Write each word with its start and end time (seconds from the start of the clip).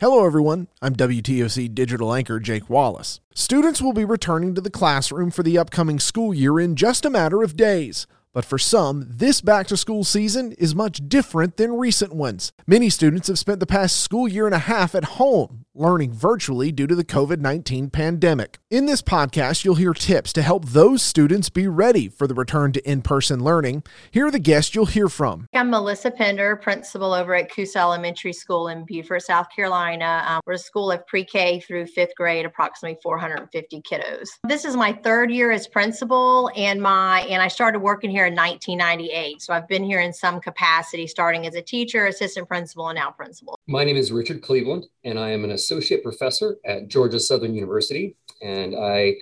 Hello, 0.00 0.24
everyone. 0.24 0.68
I'm 0.80 0.94
WTOC 0.94 1.74
digital 1.74 2.14
anchor 2.14 2.38
Jake 2.38 2.70
Wallace. 2.70 3.18
Students 3.34 3.82
will 3.82 3.92
be 3.92 4.04
returning 4.04 4.54
to 4.54 4.60
the 4.60 4.70
classroom 4.70 5.32
for 5.32 5.42
the 5.42 5.58
upcoming 5.58 5.98
school 5.98 6.32
year 6.32 6.60
in 6.60 6.76
just 6.76 7.04
a 7.04 7.10
matter 7.10 7.42
of 7.42 7.56
days. 7.56 8.06
But 8.32 8.44
for 8.44 8.58
some, 8.58 9.08
this 9.08 9.40
back 9.40 9.66
to 9.66 9.76
school 9.76 10.04
season 10.04 10.52
is 10.52 10.72
much 10.72 11.08
different 11.08 11.56
than 11.56 11.78
recent 11.78 12.14
ones. 12.14 12.52
Many 12.64 12.90
students 12.90 13.26
have 13.26 13.40
spent 13.40 13.58
the 13.58 13.66
past 13.66 14.00
school 14.00 14.28
year 14.28 14.46
and 14.46 14.54
a 14.54 14.60
half 14.60 14.94
at 14.94 15.18
home, 15.18 15.64
learning 15.78 16.12
virtually 16.12 16.72
due 16.72 16.86
to 16.86 16.94
the 16.94 17.04
COVID 17.04 17.40
19 17.40 17.90
pandemic. 17.90 18.58
In 18.70 18.86
this 18.86 19.00
podcast, 19.00 19.64
you'll 19.64 19.76
hear 19.76 19.94
tips 19.94 20.32
to 20.34 20.42
help 20.42 20.66
those 20.66 21.02
students 21.02 21.48
be 21.48 21.66
ready 21.66 22.08
for 22.08 22.26
the 22.26 22.34
return 22.34 22.72
to 22.72 22.90
in 22.90 23.02
person 23.02 23.42
learning. 23.42 23.82
Here 24.10 24.26
are 24.26 24.30
the 24.30 24.38
guests 24.38 24.74
you'll 24.74 24.86
hear 24.86 25.08
from. 25.08 25.46
I'm 25.54 25.70
Melissa 25.70 26.10
Pender, 26.10 26.56
principal 26.56 27.12
over 27.12 27.34
at 27.34 27.50
Coosa 27.50 27.78
Elementary 27.78 28.32
School 28.32 28.68
in 28.68 28.84
Beaufort, 28.84 29.22
South 29.22 29.46
Carolina. 29.54 30.24
Um, 30.26 30.40
we're 30.46 30.54
a 30.54 30.58
school 30.58 30.90
of 30.90 31.06
pre 31.06 31.24
K 31.24 31.60
through 31.60 31.86
fifth 31.86 32.14
grade, 32.16 32.44
approximately 32.44 32.98
450 33.02 33.82
kiddos. 33.82 34.28
This 34.44 34.64
is 34.64 34.76
my 34.76 34.92
third 34.92 35.30
year 35.30 35.50
as 35.50 35.66
principal, 35.66 36.50
and 36.56 36.82
my 36.82 37.20
and 37.22 37.42
I 37.42 37.48
started 37.48 37.80
working 37.80 38.10
here 38.10 38.26
in 38.26 38.34
1998. 38.34 39.42
So 39.42 39.52
I've 39.52 39.68
been 39.68 39.84
here 39.84 40.00
in 40.00 40.12
some 40.12 40.40
capacity, 40.40 41.06
starting 41.06 41.46
as 41.46 41.54
a 41.54 41.62
teacher, 41.62 42.06
assistant 42.06 42.48
principal, 42.48 42.88
and 42.88 42.96
now 42.96 43.10
principal. 43.10 43.57
My 43.70 43.84
name 43.84 43.98
is 43.98 44.10
Richard 44.10 44.40
Cleveland, 44.40 44.86
and 45.04 45.18
I 45.18 45.28
am 45.28 45.44
an 45.44 45.50
associate 45.50 46.02
professor 46.02 46.56
at 46.64 46.88
Georgia 46.88 47.20
Southern 47.20 47.54
University. 47.54 48.16
And 48.40 48.74
I 48.74 49.16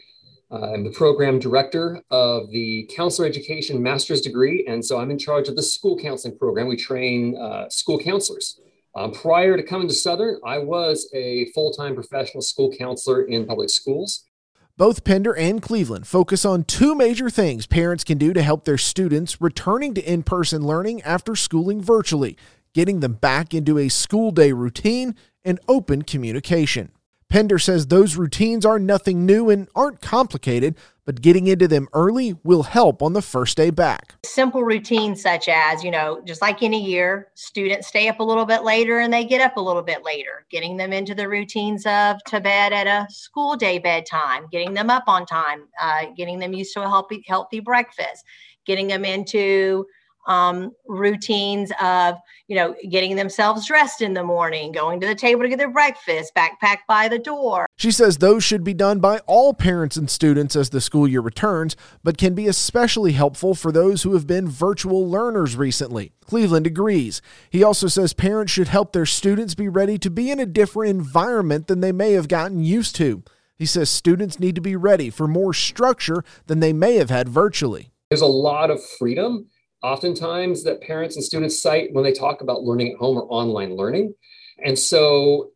am 0.53 0.85
the 0.85 0.93
program 0.93 1.41
director 1.41 2.01
of 2.13 2.49
the 2.53 2.89
counselor 2.95 3.27
education 3.27 3.83
master's 3.83 4.21
degree. 4.21 4.65
And 4.69 4.85
so 4.85 5.01
I'm 5.01 5.11
in 5.11 5.19
charge 5.19 5.49
of 5.49 5.57
the 5.57 5.65
school 5.65 5.99
counseling 5.99 6.39
program. 6.39 6.69
We 6.69 6.77
train 6.77 7.37
uh, 7.37 7.69
school 7.71 7.99
counselors. 7.99 8.61
Um, 8.95 9.11
prior 9.11 9.57
to 9.57 9.65
coming 9.65 9.89
to 9.89 9.95
Southern, 9.95 10.39
I 10.47 10.59
was 10.59 11.11
a 11.13 11.51
full 11.51 11.73
time 11.73 11.97
professional 11.97 12.41
school 12.41 12.73
counselor 12.73 13.25
in 13.25 13.47
public 13.47 13.69
schools. 13.69 14.27
Both 14.77 15.05
Pender 15.05 15.35
and 15.35 15.61
Cleveland 15.61 16.07
focus 16.07 16.45
on 16.45 16.63
two 16.63 16.95
major 16.95 17.31
things 17.31 17.67
parents 17.67 18.05
can 18.05 18.19
do 18.19 18.33
to 18.33 18.43
help 18.43 18.65
their 18.65 18.79
students 18.79 19.41
returning 19.41 19.95
to 19.95 20.03
in 20.03 20.23
person 20.23 20.65
learning 20.65 21.03
after 21.03 21.35
schooling 21.35 21.81
virtually 21.81 22.37
getting 22.77 23.01
them 23.01 23.15
back 23.15 23.55
into 23.55 23.79
a 23.79 23.89
school 23.89 24.31
day 24.31 24.53
routine 24.53 25.15
and 25.47 25.59
open 25.67 26.03
communication. 26.03 26.93
Pender 27.31 27.59
says 27.59 27.87
those 27.87 28.17
routines 28.17 28.67
are 28.67 28.79
nothing 28.79 29.25
new 29.25 29.49
and 29.49 29.67
aren't 29.75 30.03
complicated, 30.03 30.77
but 31.07 31.23
getting 31.23 31.47
into 31.47 31.67
them 31.67 31.89
early 31.95 32.35
will 32.45 32.65
help 32.65 33.01
on 33.01 33.15
the 33.15 33.23
first 33.23 33.57
day 33.57 33.71
back. 33.71 34.17
Simple 34.27 34.63
routines 34.63 35.23
such 35.23 35.49
as, 35.49 35.83
you 35.83 35.91
know, 35.91 36.21
just 36.27 36.43
like 36.43 36.63
any 36.63 36.85
year, 36.85 37.29
students 37.35 37.89
stay 37.89 38.09
up 38.09 38.21
a 38.21 38.23
little 38.23 38.45
bit 38.45 38.63
later 38.63 38.99
and 38.99 39.11
they 39.11 39.25
get 39.25 39.41
up 39.41 39.57
a 39.57 39.61
little 39.61 39.83
bit 39.83 40.05
later, 40.05 40.45
getting 40.51 40.77
them 40.77 40.93
into 40.93 41.15
the 41.15 41.27
routines 41.27 41.87
of 41.87 42.23
to 42.25 42.43
bed 42.43 42.75
at 42.75 42.87
a 42.87 43.11
school 43.11 43.57
day 43.57 43.79
bedtime, 43.79 44.49
getting 44.53 44.75
them 44.75 44.91
up 44.91 45.05
on 45.07 45.25
time, 45.25 45.63
uh, 45.81 46.09
getting 46.15 46.39
them 46.39 46.53
used 46.53 46.75
to 46.75 46.83
a 46.83 46.89
healthy, 46.89 47.25
healthy 47.27 47.59
breakfast, 47.59 48.23
getting 48.67 48.87
them 48.87 49.07
into 49.07 49.87
um, 50.27 50.73
routines 50.87 51.71
of 51.81 52.17
you 52.49 52.57
know 52.57 52.75
getting 52.91 53.17
themselves 53.17 53.67
dressed 53.67 54.03
in 54.03 54.15
the 54.15 54.23
morning 54.23 54.73
going 54.73 55.01
to 55.01 55.07
the 55.07 55.15
table 55.15 55.43
to 55.43 55.49
get 55.49 55.59
their 55.59 55.71
breakfast 55.71 56.33
backpack 56.35 56.79
by 56.89 57.09
the 57.09 57.19
door. 57.19 57.67
She 57.77 57.91
says 57.91 58.19
those 58.19 58.45
should 58.45 58.65
be 58.65 58.75
done 58.75 59.01
by 59.01 59.19
all 59.27 59.55
parents 59.55 59.97
and 59.97 60.11
students 60.11 60.57
as 60.57 60.71
the 60.71 60.81
school 60.81 61.09
year 61.09 61.21
returns 61.21 61.77
but 62.03 62.19
can 62.19 62.35
be 62.35 62.47
especially 62.47 63.13
helpful 63.13 63.55
for 63.55 63.73
those 63.73 64.03
who 64.03 64.15
have 64.15 64.27
been 64.27 64.49
virtual 64.49 65.09
learners 65.09 65.57
recently. 65.57 66.13
Cleveland 66.25 66.67
agrees. 66.67 67.23
He 67.51 67.63
also 67.63 67.89
says 67.89 68.13
parents 68.13 68.53
should 68.53 68.69
help 68.69 68.93
their 68.93 69.07
students 69.07 69.55
be 69.55 69.69
ready 69.69 69.99
to 69.99 70.11
be 70.11 70.31
in 70.31 70.41
a 70.41 70.47
different 70.47 70.91
environment 70.91 71.67
than 71.69 71.81
they 71.81 71.93
may 71.93 72.13
have 72.13 72.29
gotten 72.29 72.65
used 72.65 72.97
to. 72.97 73.23
He 73.57 73.67
says 73.67 73.89
students 73.89 74.39
need 74.39 74.55
to 74.57 74.61
be 74.61 74.77
ready 74.77 75.09
for 75.09 75.27
more 75.27 75.55
structure 75.55 76.23
than 76.47 76.61
they 76.61 76.73
may 76.73 76.97
have 76.97 77.11
had 77.11 77.29
virtually. 77.29 77.91
There's 78.11 78.21
a 78.21 78.27
lot 78.27 78.71
of 78.71 78.85
freedom 78.99 79.47
oftentimes 79.87 80.65
that 80.65 80.81
parents 80.81 81.15
and 81.15 81.25
students 81.25 81.63
cite 81.63 81.93
when 81.93 82.03
they 82.03 82.13
talk 82.13 82.41
about 82.41 82.63
learning 82.63 82.93
at 82.93 82.99
home 82.99 83.17
or 83.17 83.27
online 83.29 83.77
learning. 83.77 84.13
And 84.65 84.77
so 84.77 85.51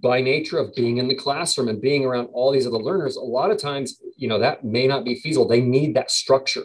by 0.00 0.20
nature 0.22 0.58
of 0.58 0.74
being 0.74 0.96
in 0.96 1.08
the 1.08 1.14
classroom 1.14 1.68
and 1.68 1.80
being 1.80 2.04
around 2.04 2.26
all 2.32 2.50
these 2.50 2.66
other 2.66 2.78
learners, 2.78 3.16
a 3.16 3.20
lot 3.20 3.50
of 3.50 3.60
times, 3.60 4.00
you 4.16 4.28
know, 4.28 4.38
that 4.38 4.64
may 4.64 4.86
not 4.86 5.04
be 5.04 5.16
feasible. 5.16 5.46
They 5.46 5.60
need 5.60 5.94
that 5.94 6.10
structure. 6.10 6.64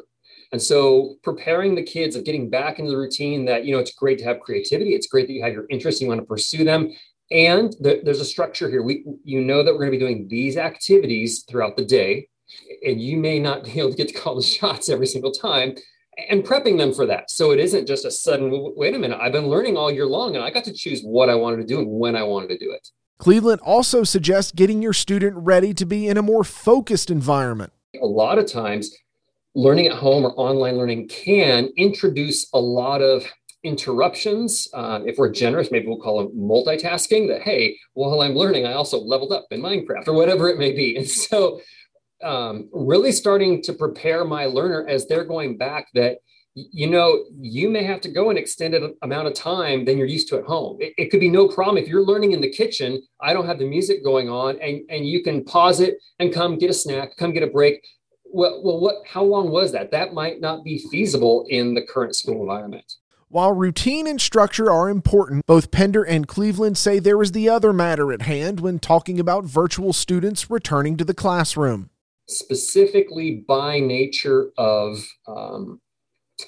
And 0.54 0.62
so 0.62 1.16
preparing 1.22 1.76
the 1.76 1.84
kids 1.84 2.16
of 2.16 2.24
getting 2.24 2.50
back 2.50 2.80
into 2.80 2.92
the 2.92 2.98
routine 2.98 3.44
that, 3.46 3.66
you 3.66 3.74
know, 3.74 3.80
it's 3.80 3.94
great 3.94 4.18
to 4.20 4.26
have 4.26 4.40
creativity. 4.40 4.92
It's 4.94 5.08
great 5.08 5.28
that 5.28 5.34
you 5.34 5.44
have 5.44 5.54
your 5.54 5.66
interests, 5.70 6.02
you 6.02 6.08
want 6.08 6.22
to 6.22 6.26
pursue 6.26 6.64
them. 6.64 6.94
And 7.30 7.76
th- 7.84 8.04
there's 8.06 8.20
a 8.22 8.26
structure 8.26 8.70
here. 8.70 8.84
We, 8.84 9.06
you 9.24 9.42
know, 9.42 9.64
that 9.64 9.74
we're 9.74 9.80
going 9.80 9.92
to 9.92 9.98
be 9.98 10.06
doing 10.06 10.28
these 10.30 10.56
activities 10.56 11.44
throughout 11.50 11.78
the 11.78 11.86
day, 11.86 12.28
and 12.86 13.02
you 13.02 13.18
may 13.18 13.40
not 13.40 13.64
be 13.64 13.80
able 13.80 13.92
to 13.92 13.98
get 13.98 14.10
to 14.10 14.20
call 14.20 14.36
the 14.36 14.42
shots 14.42 14.90
every 14.90 15.08
single 15.08 15.32
time 15.32 15.76
and 16.30 16.44
prepping 16.44 16.78
them 16.78 16.94
for 16.94 17.06
that. 17.06 17.32
So 17.32 17.52
it 17.52 17.60
isn't 17.60 17.88
just 17.88 18.06
a 18.06 18.12
sudden, 18.12 18.50
wait 18.76 18.96
a 18.96 19.00
minute, 19.00 19.20
I've 19.22 19.32
been 19.32 19.48
learning 19.48 19.78
all 19.78 19.92
year 19.92 20.06
long 20.06 20.36
and 20.36 20.44
I 20.44 20.50
got 20.50 20.64
to 20.66 20.74
choose 20.74 21.02
what 21.02 21.30
I 21.30 21.36
wanted 21.36 21.58
to 21.58 21.66
do 21.66 21.80
and 21.80 21.88
when 21.90 22.16
I 22.16 22.24
wanted 22.24 22.50
to 22.50 22.58
do 22.58 22.72
it. 22.72 22.90
Cleveland 23.18 23.62
also 23.64 24.04
suggests 24.04 24.52
getting 24.52 24.82
your 24.82 24.94
student 24.94 25.36
ready 25.38 25.74
to 25.76 25.86
be 25.86 26.08
in 26.08 26.18
a 26.18 26.22
more 26.22 26.44
focused 26.44 27.12
environment. 27.12 27.72
A 28.02 28.06
lot 28.06 28.40
of 28.40 28.52
times, 28.52 28.96
learning 29.54 29.88
at 29.88 29.94
home 29.94 30.26
or 30.26 30.34
online 30.38 30.76
learning 30.76 31.08
can 31.08 31.70
introduce 31.78 32.50
a 32.54 32.60
lot 32.60 33.02
of 33.02 33.24
interruptions. 33.64 34.68
Uh, 34.74 35.02
if 35.06 35.18
we're 35.18 35.32
generous, 35.32 35.70
maybe 35.72 35.88
we'll 35.88 36.00
call 36.00 36.18
them 36.20 36.36
multitasking 36.36 37.28
that, 37.28 37.42
hey, 37.44 37.78
while 37.94 38.22
I'm 38.22 38.34
learning, 38.34 38.66
I 38.66 38.74
also 38.74 39.00
leveled 39.00 39.32
up 39.32 39.46
in 39.52 39.62
Minecraft 39.62 40.08
or 40.08 40.14
whatever 40.14 40.50
it 40.50 40.58
may 40.58 40.72
be. 40.72 40.96
And 41.02 41.08
so 41.08 41.62
um, 42.24 42.70
really 42.72 43.12
starting 43.12 43.62
to 43.64 43.74
prepare 43.74 44.26
my 44.26 44.46
learner 44.46 44.86
as 44.88 45.08
they're 45.08 45.24
going 45.24 45.58
back 45.58 45.88
that 45.94 46.18
you 46.54 46.90
know 46.90 47.24
you 47.40 47.70
may 47.70 47.84
have 47.84 48.02
to 48.02 48.10
go 48.10 48.30
an 48.30 48.38
extended 48.38 48.84
amount 49.04 49.28
of 49.28 49.34
time 49.34 49.86
than 49.86 49.98
you're 49.98 50.08
used 50.08 50.28
to 50.30 50.38
at 50.38 50.44
home. 50.44 50.78
It, 50.82 50.94
it, 50.98 51.10
could 51.10 51.22
be 51.22 51.30
no 51.30 51.48
problem. 51.48 51.78
If 51.78 51.88
you're 51.88 52.04
learning 52.04 52.34
in 52.34 52.42
the 52.42 52.52
kitchen 52.52 53.02
i 53.22 53.34
don't 53.34 53.46
have 53.46 53.60
the 53.60 53.68
music 53.68 54.04
going 54.04 54.30
on 54.30 54.60
and 54.62 54.82
and 54.90 55.08
you 55.08 55.24
can 55.24 55.46
pause 55.46 55.80
it 55.80 55.96
and 56.20 56.34
come 56.34 56.58
get 56.58 56.70
a 56.70 56.74
snack 56.74 57.16
come 57.18 57.32
get 57.32 57.44
a 57.44 57.48
break. 57.48 57.82
Well, 58.26 58.62
well 58.64 58.80
what 58.80 58.96
how 59.08 59.24
long 59.24 59.50
was 59.50 59.72
that? 59.72 59.92
That 59.92 60.14
might 60.14 60.42
not 60.42 60.64
be 60.64 60.86
feasible 60.92 61.46
in 61.50 61.74
the 61.74 61.82
current 61.82 62.16
school 62.16 62.42
environment. 62.42 62.96
While 63.30 63.54
routine 63.54 64.08
and 64.08 64.20
structure 64.20 64.70
are 64.70 64.90
important, 64.90 65.46
both 65.46 65.72
Pender 65.72 66.04
and 66.04 66.28
Cleveland 66.28 66.78
say 66.78 67.00
there 67.00 67.22
is 67.22 67.32
the 67.32 67.48
other 67.48 67.72
matter 67.72 68.12
at 68.12 68.24
hand 68.24 68.60
when 68.60 68.78
talking 68.78 69.22
about 69.22 69.46
virtual 69.46 69.94
students 69.94 70.52
returning 70.52 70.98
to 70.98 71.06
the 71.06 71.14
classroom 71.14 71.92
specifically 72.28 73.44
by 73.48 73.80
nature 73.80 74.52
of, 74.58 75.06
um, 75.28 75.80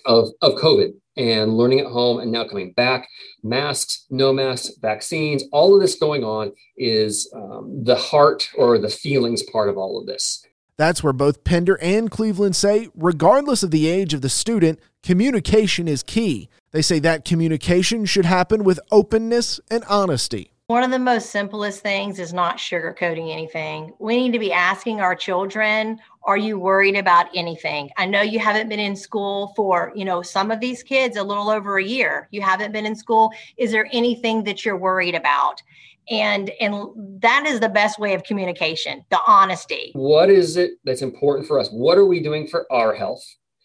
of, 0.05 0.29
of 0.41 0.53
COVID 0.53 0.93
and 1.15 1.55
learning 1.55 1.79
at 1.79 1.85
home 1.87 2.19
and 2.19 2.31
now 2.31 2.47
coming 2.47 2.73
back, 2.73 3.07
masks, 3.43 4.05
no 4.09 4.33
masks, 4.33 4.71
vaccines, 4.81 5.43
all 5.51 5.75
of 5.75 5.81
this 5.81 5.95
going 5.95 6.23
on 6.23 6.51
is 6.77 7.31
um, 7.35 7.83
the 7.83 7.95
heart 7.95 8.49
or 8.55 8.77
the 8.77 8.89
feelings 8.89 9.43
part 9.43 9.69
of 9.69 9.77
all 9.77 9.99
of 9.99 10.07
this. 10.07 10.43
That's 10.75 11.03
where 11.03 11.13
both 11.13 11.43
Pender 11.43 11.77
and 11.81 12.09
Cleveland 12.09 12.55
say, 12.55 12.87
regardless 12.95 13.61
of 13.61 13.69
the 13.69 13.87
age 13.87 14.13
of 14.13 14.21
the 14.21 14.29
student, 14.29 14.79
communication 15.03 15.87
is 15.87 16.01
key. 16.01 16.49
They 16.71 16.81
say 16.81 16.97
that 16.99 17.25
communication 17.25 18.05
should 18.05 18.25
happen 18.25 18.63
with 18.63 18.79
openness 18.91 19.59
and 19.69 19.83
honesty. 19.83 20.52
One 20.67 20.83
of 20.83 20.91
the 20.91 20.99
most 20.99 21.29
simplest 21.29 21.81
things 21.81 22.19
is 22.19 22.33
not 22.33 22.57
sugarcoating 22.57 23.33
anything. 23.33 23.91
We 23.99 24.15
need 24.15 24.31
to 24.31 24.39
be 24.39 24.53
asking 24.53 25.01
our 25.01 25.13
children, 25.13 25.99
are 26.23 26.37
you 26.37 26.57
worried 26.57 26.95
about 26.95 27.27
anything? 27.35 27.89
I 27.97 28.05
know 28.05 28.21
you 28.21 28.39
haven't 28.39 28.69
been 28.69 28.79
in 28.79 28.95
school 28.95 29.51
for, 29.57 29.91
you 29.93 30.05
know, 30.05 30.21
some 30.21 30.51
of 30.51 30.61
these 30.61 30.81
kids 30.81 31.17
a 31.17 31.23
little 31.23 31.49
over 31.49 31.79
a 31.79 31.83
year. 31.83 32.29
You 32.31 32.41
haven't 32.41 32.71
been 32.71 32.85
in 32.85 32.95
school. 32.95 33.33
Is 33.57 33.73
there 33.73 33.89
anything 33.91 34.45
that 34.45 34.63
you're 34.63 34.77
worried 34.77 35.15
about? 35.15 35.61
And 36.09 36.49
and 36.61 36.91
that 37.21 37.45
is 37.45 37.59
the 37.59 37.67
best 37.67 37.99
way 37.99 38.13
of 38.13 38.23
communication, 38.23 39.03
the 39.09 39.19
honesty. 39.27 39.91
What 39.93 40.29
is 40.29 40.55
it 40.55 40.71
that's 40.85 41.01
important 41.01 41.45
for 41.45 41.59
us? 41.59 41.69
What 41.71 41.97
are 41.97 42.05
we 42.05 42.21
doing 42.21 42.47
for 42.47 42.65
our 42.71 42.95
health? 42.95 43.23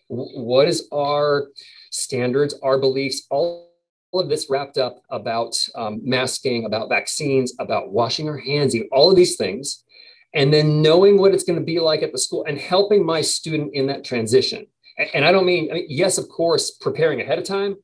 What 0.08 0.66
is 0.66 0.88
our 0.92 1.46
standards, 1.90 2.54
our 2.62 2.78
beliefs, 2.78 3.24
all 3.30 3.67
all 4.10 4.20
of 4.20 4.28
this 4.28 4.48
wrapped 4.48 4.78
up 4.78 5.02
about 5.10 5.58
um, 5.74 6.00
masking, 6.02 6.64
about 6.64 6.88
vaccines, 6.88 7.52
about 7.58 7.92
washing 7.92 8.28
our 8.28 8.38
hands, 8.38 8.74
all 8.92 9.10
of 9.10 9.16
these 9.16 9.36
things, 9.36 9.84
and 10.34 10.52
then 10.52 10.82
knowing 10.82 11.18
what 11.18 11.32
it's 11.34 11.44
going 11.44 11.58
to 11.58 11.64
be 11.64 11.80
like 11.80 12.02
at 12.02 12.12
the 12.12 12.18
school 12.18 12.44
and 12.46 12.58
helping 12.58 13.04
my 13.04 13.20
student 13.20 13.74
in 13.74 13.86
that 13.86 14.04
transition. 14.04 14.66
And, 14.96 15.10
and 15.14 15.24
I 15.24 15.32
don't 15.32 15.46
mean, 15.46 15.70
I 15.70 15.74
mean, 15.74 15.86
yes, 15.88 16.18
of 16.18 16.28
course, 16.28 16.70
preparing 16.70 17.20
ahead 17.20 17.38
of 17.38 17.44
time. 17.44 17.76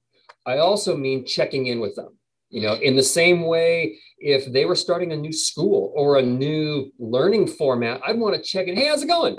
I 0.47 0.59
also 0.59 0.97
mean 0.97 1.27
checking 1.27 1.67
in 1.67 1.81
with 1.81 1.95
them. 1.95 2.19
You 2.51 2.63
know, 2.63 2.75
in 2.75 2.95
the 2.95 3.03
same 3.03 3.43
way, 3.43 3.99
if 4.19 4.53
they 4.53 4.65
were 4.65 4.77
starting 4.77 5.13
a 5.13 5.17
new 5.17 5.33
school 5.33 5.93
or 5.97 6.19
a 6.19 6.23
new 6.23 6.93
learning 6.99 7.49
format, 7.49 8.01
I'd 8.07 8.19
want 8.19 8.37
to 8.37 8.43
check 8.43 8.69
in. 8.69 8.77
Hey, 8.77 8.87
how's 8.87 9.03
it 9.03 9.09
going? 9.09 9.37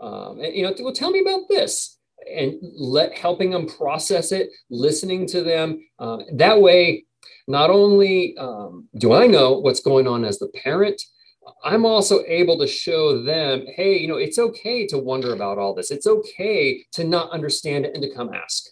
Um, 0.00 0.40
and, 0.40 0.54
you 0.54 0.62
know, 0.62 0.74
well, 0.80 0.92
tell 0.92 1.10
me 1.10 1.20
about 1.20 1.42
this 1.48 1.95
and 2.32 2.54
let 2.76 3.16
helping 3.16 3.50
them 3.50 3.66
process 3.66 4.32
it, 4.32 4.50
listening 4.70 5.26
to 5.28 5.42
them. 5.42 5.86
Um, 5.98 6.22
that 6.34 6.60
way, 6.60 7.04
not 7.48 7.70
only 7.70 8.36
um, 8.38 8.88
do 8.98 9.12
I 9.12 9.26
know 9.26 9.58
what's 9.58 9.80
going 9.80 10.06
on 10.06 10.24
as 10.24 10.38
the 10.38 10.48
parent, 10.48 11.00
I'm 11.64 11.86
also 11.86 12.22
able 12.26 12.58
to 12.58 12.66
show 12.66 13.22
them, 13.22 13.66
hey, 13.76 13.98
you 13.98 14.08
know, 14.08 14.16
it's 14.16 14.38
okay 14.38 14.86
to 14.88 14.98
wonder 14.98 15.32
about 15.32 15.58
all 15.58 15.74
this. 15.74 15.90
It's 15.90 16.06
okay 16.06 16.84
to 16.92 17.04
not 17.04 17.30
understand 17.30 17.86
it 17.86 17.94
and 17.94 18.02
to 18.02 18.12
come 18.12 18.34
ask. 18.34 18.66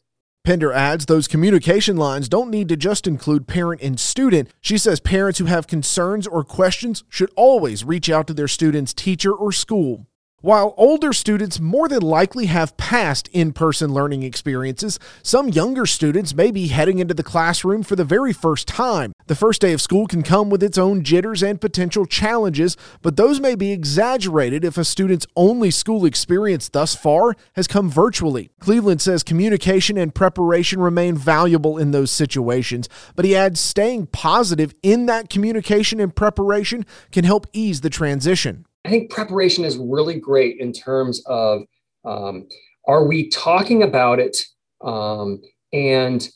Pender 0.44 0.72
adds 0.72 1.06
those 1.06 1.26
communication 1.26 1.96
lines 1.96 2.28
don't 2.28 2.50
need 2.50 2.68
to 2.68 2.76
just 2.76 3.06
include 3.06 3.46
parent 3.46 3.80
and 3.80 3.98
student. 3.98 4.50
She 4.60 4.76
says 4.76 5.00
parents 5.00 5.38
who 5.38 5.46
have 5.46 5.66
concerns 5.66 6.26
or 6.26 6.44
questions 6.44 7.02
should 7.08 7.30
always 7.34 7.82
reach 7.82 8.10
out 8.10 8.26
to 8.26 8.34
their 8.34 8.48
student's 8.48 8.92
teacher 8.92 9.32
or 9.32 9.52
school. 9.52 10.06
While 10.44 10.74
older 10.76 11.14
students 11.14 11.58
more 11.58 11.88
than 11.88 12.02
likely 12.02 12.44
have 12.46 12.76
past 12.76 13.30
in 13.32 13.54
person 13.54 13.94
learning 13.94 14.24
experiences, 14.24 14.98
some 15.22 15.48
younger 15.48 15.86
students 15.86 16.34
may 16.34 16.50
be 16.50 16.66
heading 16.66 16.98
into 16.98 17.14
the 17.14 17.22
classroom 17.22 17.82
for 17.82 17.96
the 17.96 18.04
very 18.04 18.34
first 18.34 18.68
time. 18.68 19.14
The 19.26 19.34
first 19.34 19.62
day 19.62 19.72
of 19.72 19.80
school 19.80 20.06
can 20.06 20.22
come 20.22 20.50
with 20.50 20.62
its 20.62 20.76
own 20.76 21.02
jitters 21.02 21.42
and 21.42 21.58
potential 21.58 22.04
challenges, 22.04 22.76
but 23.00 23.16
those 23.16 23.40
may 23.40 23.54
be 23.54 23.72
exaggerated 23.72 24.66
if 24.66 24.76
a 24.76 24.84
student's 24.84 25.26
only 25.34 25.70
school 25.70 26.04
experience 26.04 26.68
thus 26.68 26.94
far 26.94 27.34
has 27.54 27.66
come 27.66 27.88
virtually. 27.88 28.50
Cleveland 28.60 29.00
says 29.00 29.22
communication 29.22 29.96
and 29.96 30.14
preparation 30.14 30.78
remain 30.78 31.16
valuable 31.16 31.78
in 31.78 31.92
those 31.92 32.10
situations, 32.10 32.86
but 33.16 33.24
he 33.24 33.34
adds 33.34 33.60
staying 33.60 34.08
positive 34.08 34.74
in 34.82 35.06
that 35.06 35.30
communication 35.30 36.00
and 36.00 36.14
preparation 36.14 36.84
can 37.12 37.24
help 37.24 37.46
ease 37.54 37.80
the 37.80 37.88
transition. 37.88 38.66
I 38.84 38.90
think 38.90 39.10
preparation 39.10 39.64
is 39.64 39.78
really 39.78 40.20
great 40.20 40.58
in 40.58 40.72
terms 40.72 41.22
of 41.26 41.62
um, 42.04 42.48
are 42.86 43.06
we 43.06 43.30
talking 43.30 43.82
about 43.82 44.18
it 44.18 44.44
um, 44.82 45.40
and 45.72 46.28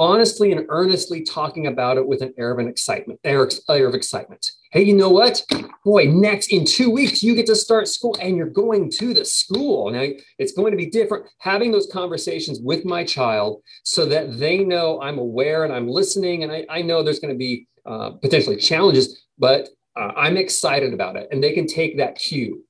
honestly 0.00 0.50
and 0.50 0.64
earnestly 0.70 1.22
talking 1.22 1.66
about 1.66 1.98
it 1.98 2.06
with 2.06 2.22
an 2.22 2.32
air 2.38 2.50
of 2.50 2.58
an 2.58 2.66
excitement, 2.66 3.20
air, 3.22 3.46
air 3.68 3.86
of 3.86 3.94
excitement. 3.94 4.50
Hey, 4.72 4.82
you 4.82 4.94
know 4.94 5.10
what? 5.10 5.44
Boy, 5.84 6.04
next 6.04 6.52
in 6.52 6.64
two 6.64 6.90
weeks 6.90 7.22
you 7.22 7.34
get 7.34 7.46
to 7.46 7.56
start 7.56 7.88
school 7.88 8.16
and 8.20 8.36
you're 8.36 8.48
going 8.48 8.90
to 8.92 9.12
the 9.12 9.24
school. 9.24 9.90
Now 9.90 10.06
it's 10.38 10.52
going 10.52 10.70
to 10.70 10.76
be 10.76 10.86
different. 10.86 11.26
Having 11.38 11.72
those 11.72 11.88
conversations 11.92 12.60
with 12.62 12.84
my 12.84 13.04
child 13.04 13.62
so 13.82 14.06
that 14.06 14.38
they 14.38 14.64
know 14.64 15.00
I'm 15.02 15.18
aware 15.18 15.64
and 15.64 15.72
I'm 15.72 15.88
listening, 15.88 16.44
and 16.44 16.52
I, 16.52 16.64
I 16.70 16.82
know 16.82 17.02
there's 17.02 17.20
going 17.20 17.34
to 17.34 17.38
be 17.38 17.66
uh, 17.84 18.10
potentially 18.10 18.56
challenges, 18.56 19.26
but 19.38 19.68
uh, 19.96 20.12
I'm 20.16 20.36
excited 20.36 20.94
about 20.94 21.16
it, 21.16 21.28
and 21.30 21.42
they 21.42 21.52
can 21.52 21.66
take 21.66 21.96
that 21.98 22.16
cue. 22.16 22.64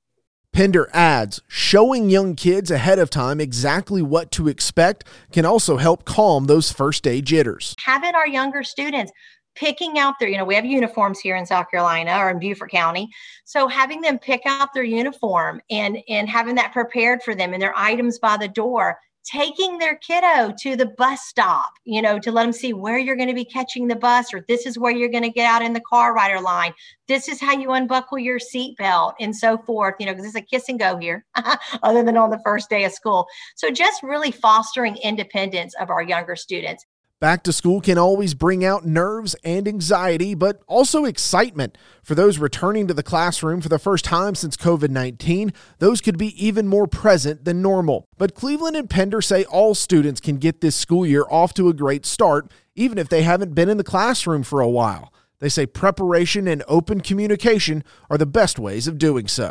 Pender 0.52 0.90
adds, 0.92 1.40
showing 1.46 2.10
young 2.10 2.34
kids 2.34 2.70
ahead 2.70 2.98
of 2.98 3.08
time 3.08 3.40
exactly 3.40 4.02
what 4.02 4.32
to 4.32 4.48
expect 4.48 5.04
can 5.32 5.44
also 5.44 5.76
help 5.76 6.04
calm 6.04 6.46
those 6.46 6.72
first 6.72 7.04
day 7.04 7.20
jitters. 7.20 7.76
Having 7.84 8.16
our 8.16 8.26
younger 8.26 8.64
students 8.64 9.12
picking 9.54 9.98
out 9.98 10.14
their, 10.18 10.28
you 10.28 10.36
know, 10.36 10.44
we 10.44 10.54
have 10.54 10.64
uniforms 10.64 11.20
here 11.20 11.36
in 11.36 11.46
South 11.46 11.70
Carolina 11.70 12.16
or 12.18 12.30
in 12.30 12.38
Beaufort 12.38 12.70
County. 12.70 13.08
So 13.44 13.68
having 13.68 14.00
them 14.00 14.18
pick 14.18 14.42
out 14.46 14.70
their 14.74 14.84
uniform 14.84 15.60
and 15.70 15.98
and 16.08 16.28
having 16.28 16.56
that 16.56 16.72
prepared 16.72 17.22
for 17.22 17.34
them 17.34 17.52
and 17.52 17.62
their 17.62 17.76
items 17.76 18.18
by 18.18 18.36
the 18.36 18.48
door 18.48 18.98
taking 19.24 19.78
their 19.78 19.96
kiddo 19.96 20.52
to 20.60 20.76
the 20.76 20.86
bus 20.86 21.20
stop, 21.22 21.72
you 21.84 22.00
know, 22.00 22.18
to 22.18 22.32
let 22.32 22.44
them 22.44 22.52
see 22.52 22.72
where 22.72 22.98
you're 22.98 23.16
going 23.16 23.28
to 23.28 23.34
be 23.34 23.44
catching 23.44 23.88
the 23.88 23.96
bus, 23.96 24.32
or 24.32 24.44
this 24.48 24.66
is 24.66 24.78
where 24.78 24.92
you're 24.92 25.08
going 25.08 25.22
to 25.22 25.30
get 25.30 25.46
out 25.46 25.62
in 25.62 25.72
the 25.72 25.80
car 25.80 26.14
rider 26.14 26.40
line. 26.40 26.72
This 27.08 27.28
is 27.28 27.40
how 27.40 27.52
you 27.52 27.72
unbuckle 27.72 28.18
your 28.18 28.38
seatbelt 28.38 29.14
and 29.20 29.34
so 29.34 29.58
forth, 29.58 29.94
you 29.98 30.06
know, 30.06 30.12
because 30.12 30.26
it's 30.26 30.36
a 30.36 30.40
kiss 30.40 30.68
and 30.68 30.78
go 30.78 30.96
here, 30.96 31.24
other 31.82 32.02
than 32.02 32.16
on 32.16 32.30
the 32.30 32.40
first 32.44 32.70
day 32.70 32.84
of 32.84 32.92
school. 32.92 33.26
So 33.56 33.70
just 33.70 34.02
really 34.02 34.30
fostering 34.30 34.96
independence 34.96 35.74
of 35.80 35.90
our 35.90 36.02
younger 36.02 36.36
students. 36.36 36.86
Back 37.20 37.42
to 37.42 37.52
school 37.52 37.82
can 37.82 37.98
always 37.98 38.32
bring 38.32 38.64
out 38.64 38.86
nerves 38.86 39.36
and 39.44 39.68
anxiety, 39.68 40.34
but 40.34 40.62
also 40.66 41.04
excitement. 41.04 41.76
For 42.02 42.14
those 42.14 42.38
returning 42.38 42.86
to 42.86 42.94
the 42.94 43.02
classroom 43.02 43.60
for 43.60 43.68
the 43.68 43.78
first 43.78 44.06
time 44.06 44.34
since 44.34 44.56
COVID 44.56 44.88
19, 44.88 45.52
those 45.80 46.00
could 46.00 46.16
be 46.16 46.32
even 46.42 46.66
more 46.66 46.86
present 46.86 47.44
than 47.44 47.60
normal. 47.60 48.08
But 48.16 48.34
Cleveland 48.34 48.74
and 48.74 48.88
Pender 48.88 49.20
say 49.20 49.44
all 49.44 49.74
students 49.74 50.18
can 50.18 50.38
get 50.38 50.62
this 50.62 50.74
school 50.74 51.04
year 51.04 51.26
off 51.28 51.52
to 51.54 51.68
a 51.68 51.74
great 51.74 52.06
start, 52.06 52.50
even 52.74 52.96
if 52.96 53.10
they 53.10 53.22
haven't 53.22 53.54
been 53.54 53.68
in 53.68 53.76
the 53.76 53.84
classroom 53.84 54.42
for 54.42 54.62
a 54.62 54.68
while. 54.70 55.12
They 55.40 55.50
say 55.50 55.66
preparation 55.66 56.48
and 56.48 56.64
open 56.68 57.02
communication 57.02 57.84
are 58.08 58.16
the 58.16 58.24
best 58.24 58.58
ways 58.58 58.88
of 58.88 58.96
doing 58.96 59.28
so. 59.28 59.50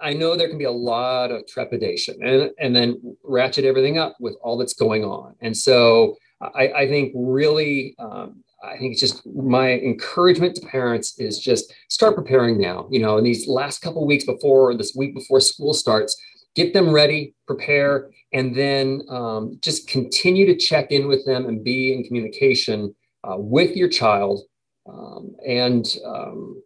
I 0.00 0.14
know 0.14 0.36
there 0.36 0.48
can 0.48 0.58
be 0.58 0.64
a 0.64 0.72
lot 0.72 1.30
of 1.30 1.46
trepidation 1.46 2.16
and, 2.24 2.50
and 2.58 2.74
then 2.74 3.16
ratchet 3.22 3.64
everything 3.64 3.98
up 3.98 4.16
with 4.18 4.34
all 4.42 4.58
that's 4.58 4.74
going 4.74 5.04
on. 5.04 5.36
And 5.40 5.56
so 5.56 6.16
I, 6.54 6.72
I 6.82 6.88
think 6.88 7.12
really, 7.14 7.94
um, 7.98 8.42
I 8.62 8.78
think 8.78 8.92
it's 8.92 9.00
just 9.00 9.26
my 9.26 9.72
encouragement 9.72 10.54
to 10.56 10.66
parents 10.66 11.18
is 11.18 11.38
just 11.38 11.72
start 11.88 12.16
preparing 12.16 12.60
now. 12.60 12.88
You 12.90 13.00
know, 13.00 13.18
in 13.18 13.24
these 13.24 13.46
last 13.46 13.80
couple 13.80 14.06
weeks 14.06 14.24
before 14.24 14.74
this 14.76 14.94
week 14.96 15.14
before 15.14 15.40
school 15.40 15.74
starts, 15.74 16.16
get 16.54 16.72
them 16.72 16.90
ready, 16.90 17.34
prepare, 17.46 18.10
and 18.32 18.56
then 18.56 19.02
um, 19.08 19.58
just 19.60 19.88
continue 19.88 20.46
to 20.46 20.56
check 20.56 20.90
in 20.90 21.08
with 21.08 21.24
them 21.26 21.46
and 21.46 21.62
be 21.62 21.92
in 21.92 22.04
communication 22.04 22.94
uh, 23.24 23.36
with 23.36 23.76
your 23.76 23.88
child, 23.88 24.40
um, 24.86 25.34
and, 25.46 25.96
um, 26.04 26.62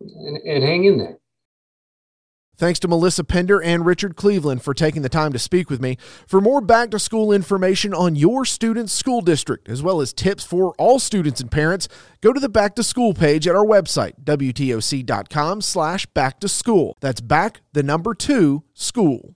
and 0.00 0.36
and 0.38 0.64
hang 0.64 0.84
in 0.84 0.98
there. 0.98 1.18
Thanks 2.56 2.80
to 2.80 2.88
Melissa 2.88 3.22
Pender 3.22 3.62
and 3.62 3.84
Richard 3.84 4.16
Cleveland 4.16 4.62
for 4.62 4.72
taking 4.72 5.02
the 5.02 5.08
time 5.10 5.32
to 5.32 5.38
speak 5.38 5.68
with 5.68 5.80
me. 5.80 5.98
For 6.26 6.40
more 6.40 6.60
back 6.60 6.90
to 6.90 6.98
school 6.98 7.30
information 7.30 7.92
on 7.92 8.16
your 8.16 8.44
student's 8.44 8.92
school 8.92 9.20
district, 9.20 9.68
as 9.68 9.82
well 9.82 10.00
as 10.00 10.12
tips 10.12 10.44
for 10.44 10.72
all 10.78 10.98
students 10.98 11.40
and 11.40 11.50
parents, 11.50 11.86
go 12.22 12.32
to 12.32 12.40
the 12.40 12.48
back 12.48 12.74
to 12.76 12.82
school 12.82 13.12
page 13.12 13.46
at 13.46 13.54
our 13.54 13.66
website, 13.66 14.14
WTOC.com 14.24 15.60
slash 15.60 16.06
back 16.06 16.40
to 16.40 16.48
school. 16.48 16.96
That's 17.00 17.20
back 17.20 17.60
the 17.72 17.82
number 17.82 18.14
two 18.14 18.64
school. 18.72 19.35